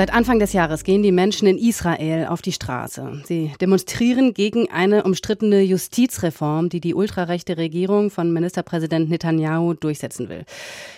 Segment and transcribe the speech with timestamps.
[0.00, 3.20] Seit Anfang des Jahres gehen die Menschen in Israel auf die Straße.
[3.26, 10.46] Sie demonstrieren gegen eine umstrittene Justizreform, die die ultrarechte Regierung von Ministerpräsident Netanyahu durchsetzen will.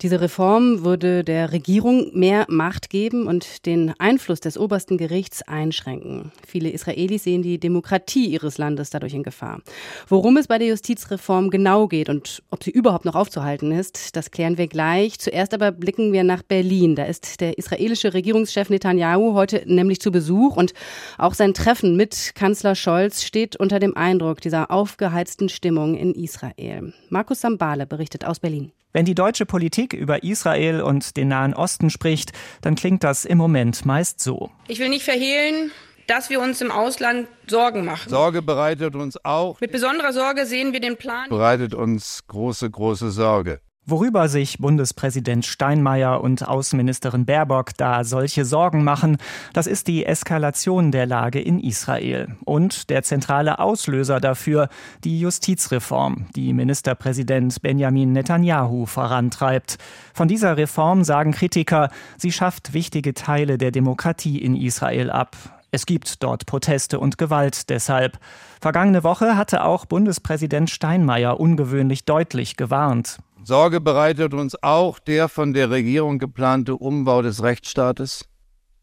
[0.00, 6.30] Diese Reform würde der Regierung mehr Macht geben und den Einfluss des obersten Gerichts einschränken.
[6.46, 9.60] Viele Israelis sehen die Demokratie ihres Landes dadurch in Gefahr.
[10.06, 14.30] Worum es bei der Justizreform genau geht und ob sie überhaupt noch aufzuhalten ist, das
[14.30, 15.18] klären wir gleich.
[15.18, 16.94] Zuerst aber blicken wir nach Berlin.
[16.94, 20.74] Da ist der israelische Regierungschef Netanyahu Netanyahu heute nämlich zu Besuch und
[21.16, 26.92] auch sein Treffen mit Kanzler Scholz steht unter dem Eindruck dieser aufgeheizten Stimmung in Israel.
[27.08, 28.72] Markus Sambale berichtet aus Berlin.
[28.92, 33.38] Wenn die deutsche Politik über Israel und den Nahen Osten spricht, dann klingt das im
[33.38, 34.50] Moment meist so.
[34.68, 35.72] Ich will nicht verhehlen,
[36.06, 38.10] dass wir uns im Ausland Sorgen machen.
[38.10, 39.60] Sorge bereitet uns auch.
[39.60, 41.28] Mit besonderer Sorge sehen wir den Plan.
[41.30, 43.60] Bereitet uns große, große Sorge.
[43.86, 49.18] Worüber sich Bundespräsident Steinmeier und Außenministerin Baerbock da solche Sorgen machen,
[49.52, 54.70] das ist die Eskalation der Lage in Israel und der zentrale Auslöser dafür
[55.04, 59.76] die Justizreform, die Ministerpräsident Benjamin Netanyahu vorantreibt.
[60.14, 65.36] Von dieser Reform sagen Kritiker, sie schafft wichtige Teile der Demokratie in Israel ab.
[65.72, 68.18] Es gibt dort Proteste und Gewalt deshalb.
[68.62, 73.18] Vergangene Woche hatte auch Bundespräsident Steinmeier ungewöhnlich deutlich gewarnt.
[73.46, 78.26] Sorge bereitet uns auch der von der Regierung geplante Umbau des Rechtsstaates,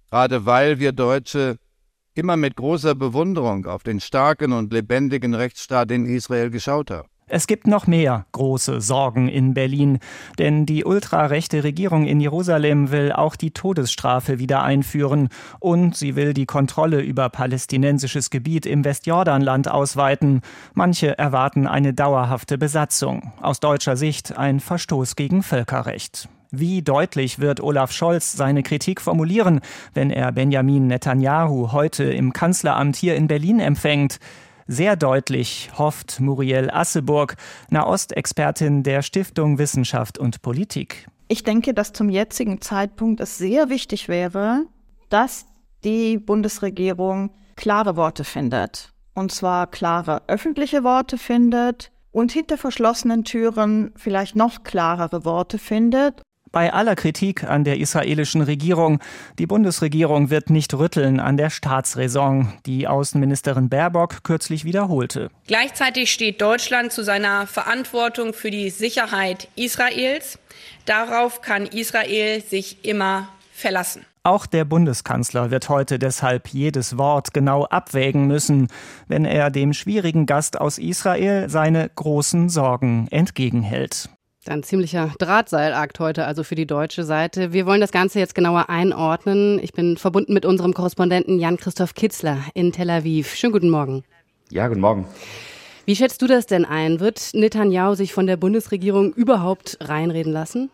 [0.09, 1.57] gerade weil wir Deutsche
[2.13, 7.10] immer mit großer Bewunderung auf den starken und lebendigen Rechtsstaat in Israel geschaut haben.
[7.33, 9.99] Es gibt noch mehr große Sorgen in Berlin,
[10.37, 15.29] denn die ultrarechte Regierung in Jerusalem will auch die Todesstrafe wieder einführen
[15.61, 20.41] und sie will die Kontrolle über palästinensisches Gebiet im Westjordanland ausweiten.
[20.73, 23.31] Manche erwarten eine dauerhafte Besatzung.
[23.41, 26.27] Aus deutscher Sicht ein Verstoß gegen Völkerrecht.
[26.51, 29.61] Wie deutlich wird Olaf Scholz seine Kritik formulieren,
[29.93, 34.19] wenn er Benjamin Netanyahu heute im Kanzleramt hier in Berlin empfängt?
[34.73, 37.35] Sehr deutlich hofft Muriel Asseburg,
[37.71, 41.09] Nahostexpertin der Stiftung Wissenschaft und Politik.
[41.27, 44.63] Ich denke, dass zum jetzigen Zeitpunkt es sehr wichtig wäre,
[45.09, 45.45] dass
[45.83, 48.93] die Bundesregierung klare Worte findet.
[49.13, 56.21] Und zwar klare öffentliche Worte findet und hinter verschlossenen Türen vielleicht noch klarere Worte findet
[56.51, 58.99] bei aller Kritik an der israelischen Regierung,
[59.39, 65.29] die Bundesregierung wird nicht rütteln an der Staatsräson, die Außenministerin Baerbock kürzlich wiederholte.
[65.47, 70.39] Gleichzeitig steht Deutschland zu seiner Verantwortung für die Sicherheit Israels.
[70.85, 74.05] Darauf kann Israel sich immer verlassen.
[74.23, 78.67] Auch der Bundeskanzler wird heute deshalb jedes Wort genau abwägen müssen,
[79.07, 84.09] wenn er dem schwierigen Gast aus Israel seine großen Sorgen entgegenhält.
[84.47, 87.53] Ein ziemlicher Drahtseilakt heute also für die deutsche Seite.
[87.53, 89.59] Wir wollen das Ganze jetzt genauer einordnen.
[89.61, 93.35] Ich bin verbunden mit unserem Korrespondenten Jan-Christoph Kitzler in Tel Aviv.
[93.35, 94.03] Schönen guten Morgen.
[94.49, 95.05] Ja, guten Morgen.
[95.85, 96.99] Wie schätzt du das denn ein?
[96.99, 100.71] Wird Netanyahu sich von der Bundesregierung überhaupt reinreden lassen?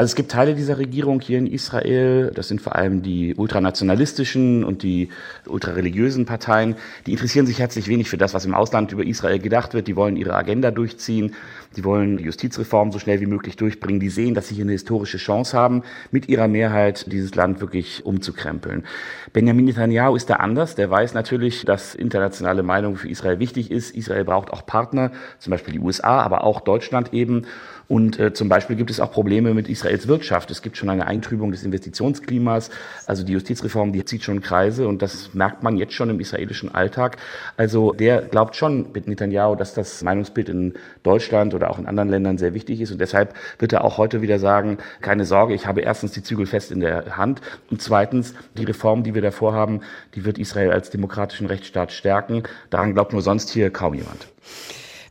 [0.00, 4.64] Also es gibt Teile dieser Regierung hier in Israel, das sind vor allem die ultranationalistischen
[4.64, 5.10] und die
[5.44, 9.74] ultrareligiösen Parteien, die interessieren sich herzlich wenig für das, was im Ausland über Israel gedacht
[9.74, 9.88] wird.
[9.88, 11.34] Die wollen ihre Agenda durchziehen,
[11.76, 14.00] die wollen die Justizreform so schnell wie möglich durchbringen.
[14.00, 18.06] Die sehen, dass sie hier eine historische Chance haben, mit ihrer Mehrheit dieses Land wirklich
[18.06, 18.84] umzukrempeln.
[19.34, 20.76] Benjamin Netanyahu ist da anders.
[20.76, 23.94] Der weiß natürlich, dass internationale Meinung für Israel wichtig ist.
[23.94, 27.44] Israel braucht auch Partner, zum Beispiel die USA, aber auch Deutschland eben.
[27.90, 30.50] Und äh, zum Beispiel gibt es auch Probleme mit Israels Wirtschaft.
[30.50, 32.70] Es gibt schon eine Eintrübung des Investitionsklimas.
[33.06, 36.72] Also die Justizreform, die zieht schon Kreise und das merkt man jetzt schon im israelischen
[36.72, 37.16] Alltag.
[37.56, 42.08] Also der glaubt schon mit Netanyahu, dass das Meinungsbild in Deutschland oder auch in anderen
[42.08, 42.92] Ländern sehr wichtig ist.
[42.92, 46.46] Und deshalb wird er auch heute wieder sagen, keine Sorge, ich habe erstens die Zügel
[46.46, 47.40] fest in der Hand
[47.70, 49.80] und zweitens, die Reform, die wir davor haben,
[50.14, 52.44] die wird Israel als demokratischen Rechtsstaat stärken.
[52.70, 54.28] Daran glaubt nur sonst hier kaum jemand.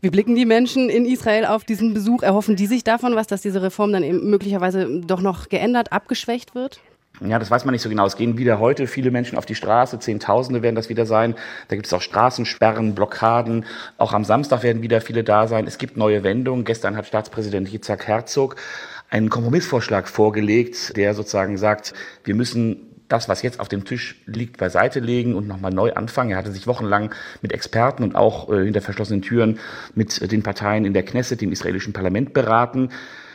[0.01, 2.23] Wie blicken die Menschen in Israel auf diesen Besuch?
[2.23, 6.55] Erhoffen die sich davon was, dass diese Reform dann eben möglicherweise doch noch geändert, abgeschwächt
[6.55, 6.79] wird?
[7.19, 8.05] Ja, das weiß man nicht so genau.
[8.05, 11.35] Es gehen wieder heute viele Menschen auf die Straße, Zehntausende werden das wieder sein.
[11.67, 13.65] Da gibt es auch Straßensperren, Blockaden.
[13.97, 15.67] Auch am Samstag werden wieder viele da sein.
[15.67, 16.63] Es gibt neue Wendungen.
[16.63, 18.55] Gestern hat Staatspräsident Yitzhak Herzog
[19.09, 21.93] einen Kompromissvorschlag vorgelegt, der sozusagen sagt,
[22.23, 26.31] wir müssen das, was jetzt auf dem Tisch liegt, beiseite legen und nochmal neu anfangen.
[26.31, 29.59] Er hatte sich wochenlang mit Experten und auch äh, hinter verschlossenen Türen
[29.95, 32.89] mit den Parteien in der Knesset, dem israelischen Parlament, beraten.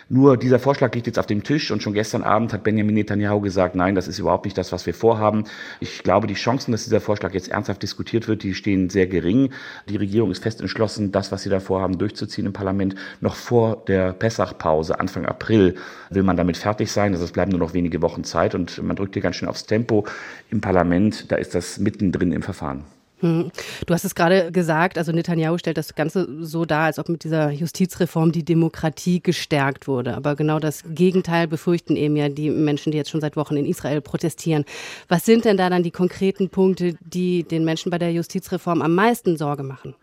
[0.08, 3.40] Nur dieser Vorschlag liegt jetzt auf dem Tisch und schon gestern Abend hat Benjamin Netanyahu
[3.40, 5.44] gesagt, nein, das ist überhaupt nicht das, was wir vorhaben.
[5.80, 9.50] Ich glaube, die Chancen, dass dieser Vorschlag jetzt ernsthaft diskutiert wird, die stehen sehr gering.
[9.88, 12.94] Die Regierung ist fest entschlossen, das, was sie da vorhaben, durchzuziehen im Parlament.
[13.20, 15.76] Noch vor der Pessachpause, Anfang April,
[16.10, 17.12] will man damit fertig sein.
[17.12, 19.64] Also es bleiben nur noch wenige Wochen Zeit und man drückt hier ganz schön aufs
[19.66, 20.06] Tempo
[20.50, 21.32] im Parlament.
[21.32, 22.84] Da ist das mittendrin im Verfahren.
[23.24, 23.50] Hm.
[23.86, 27.24] Du hast es gerade gesagt, also Netanyahu stellt das Ganze so dar, als ob mit
[27.24, 30.14] dieser Justizreform die Demokratie gestärkt wurde.
[30.14, 33.64] Aber genau das Gegenteil befürchten eben ja die Menschen, die jetzt schon seit Wochen in
[33.64, 34.66] Israel protestieren.
[35.08, 38.94] Was sind denn da dann die konkreten Punkte, die den Menschen bei der Justizreform am
[38.94, 39.94] meisten Sorge machen?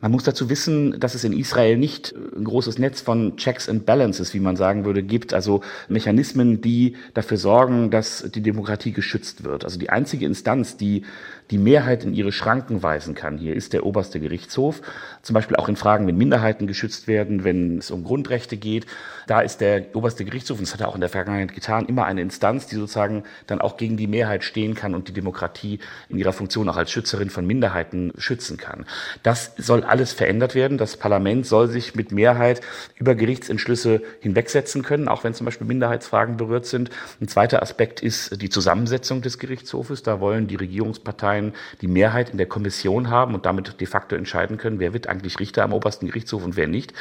[0.00, 3.86] Man muss dazu wissen, dass es in Israel nicht ein großes Netz von Checks and
[3.86, 9.44] Balances, wie man sagen würde, gibt, also Mechanismen, die dafür sorgen, dass die Demokratie geschützt
[9.44, 9.64] wird.
[9.64, 11.04] Also die einzige Instanz, die
[11.50, 13.36] die Mehrheit in ihre Schranken weisen kann.
[13.36, 14.80] Hier ist der oberste Gerichtshof,
[15.20, 18.86] zum Beispiel auch in Fragen, wenn Minderheiten geschützt werden, wenn es um Grundrechte geht.
[19.26, 22.06] Da ist der oberste Gerichtshof, und das hat er auch in der Vergangenheit getan, immer
[22.06, 25.78] eine Instanz, die sozusagen dann auch gegen die Mehrheit stehen kann und die Demokratie
[26.08, 28.86] in ihrer Funktion auch als Schützerin von Minderheiten schützen kann.
[29.22, 30.78] Das soll alles verändert werden.
[30.78, 32.60] Das Parlament soll sich mit Mehrheit
[32.96, 36.90] über Gerichtsentschlüsse hinwegsetzen können, auch wenn zum Beispiel Minderheitsfragen berührt sind.
[37.20, 40.02] Ein zweiter Aspekt ist die Zusammensetzung des Gerichtshofes.
[40.02, 44.56] Da wollen die Regierungsparteien die Mehrheit in der Kommission haben und damit de facto entscheiden
[44.56, 46.92] können, wer wird eigentlich Richter am obersten Gerichtshof und wer nicht.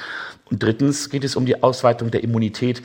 [0.50, 2.82] Und drittens geht es um die Ausweitung der Immunität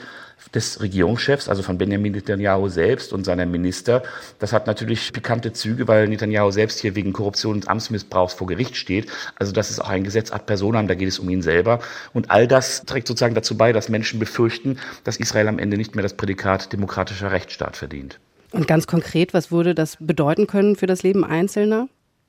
[0.55, 4.03] des Regierungschefs, also von Benjamin Netanyahu selbst und seiner Minister.
[4.39, 8.77] Das hat natürlich pikante Züge, weil Netanyahu selbst hier wegen Korruption und Amtsmissbrauchs vor Gericht
[8.77, 9.11] steht.
[9.37, 11.81] Also das ist auch ein Gesetz ad personam, da geht es um ihn selber.
[12.13, 15.95] Und all das trägt sozusagen dazu bei, dass Menschen befürchten, dass Israel am Ende nicht
[15.95, 18.19] mehr das Prädikat demokratischer Rechtsstaat verdient.
[18.53, 21.89] Und ganz konkret, was würde das bedeuten können für das Leben Einzelner?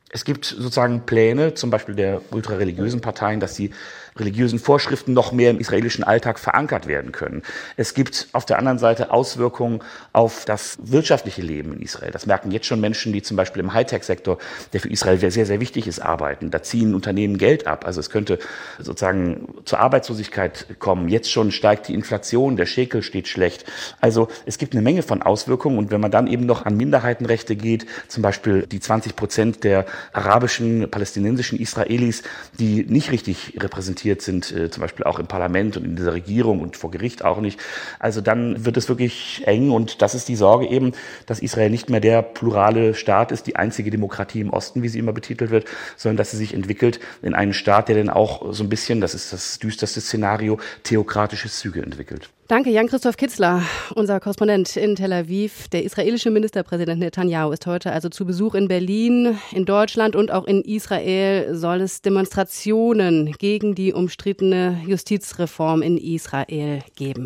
[0.10, 3.72] Es gibt sozusagen Pläne, zum Beispiel der ultrareligiösen Parteien, dass sie
[4.20, 7.44] religiösen Vorschriften noch mehr im israelischen Alltag verankert werden können.
[7.76, 9.82] Es gibt auf der anderen Seite Auswirkungen
[10.14, 12.12] auf das wirtschaftliche Leben in Israel.
[12.12, 14.38] Das merken jetzt schon Menschen, die zum Beispiel im Hightech-Sektor,
[14.74, 16.52] der für Israel sehr, sehr wichtig ist, arbeiten.
[16.52, 17.86] Da ziehen Unternehmen Geld ab.
[17.86, 18.40] Also es könnte
[18.80, 21.10] sozusagen zur Arbeitslosigkeit kommen.
[21.10, 23.66] Jetzt schon steigt die Inflation, der Schekel steht schlecht.
[24.02, 25.78] Also es gibt eine Menge von Auswirkungen.
[25.78, 29.86] Und wenn man dann eben noch an Minderheitenrechte geht, zum Beispiel die 20 Prozent der
[30.14, 32.24] arabischen, palästinensischen Israelis,
[32.60, 36.62] die nicht richtig repräsentiert sind, äh, zum Beispiel auch im Parlament und in dieser Regierung
[36.62, 37.60] und vor Gericht auch nicht.
[38.00, 40.94] Also dann wird es wirklich eng und das ist die Sorge eben,
[41.26, 45.00] dass Israel nicht mehr der plurale Staat ist, die einzige Demokratie im Osten, wie sie
[45.00, 45.66] immer betitelt wird,
[45.96, 49.14] sondern dass sie sich entwickelt in einen Staat, der dann auch so ein bisschen, das
[49.14, 52.30] ist das düsterste Szenario, theokratische Züge entwickelt.
[52.48, 53.62] Danke, Jan-Christoph Kitzler,
[53.94, 55.68] unser Korrespondent in Tel Aviv.
[55.68, 59.38] Der israelische Ministerpräsident Netanyahu ist heute also zu Besuch in Berlin.
[59.52, 66.84] In Deutschland und auch in Israel soll es Demonstrationen gegen die umstrittene Justizreform in Israel
[66.96, 67.26] geben.